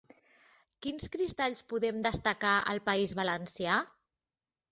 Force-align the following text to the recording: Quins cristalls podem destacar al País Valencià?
Quins 0.85 1.03
cristalls 1.15 1.61
podem 1.73 2.01
destacar 2.07 2.55
al 2.73 2.81
País 2.87 3.13
Valencià? 3.21 3.79